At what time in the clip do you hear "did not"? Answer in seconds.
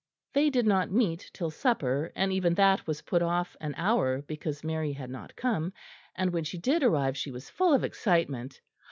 0.49-0.89